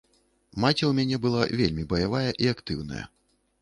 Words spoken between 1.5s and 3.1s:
вельмі баявая і актыўная.